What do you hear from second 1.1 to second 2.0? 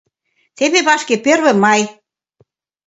Первый май.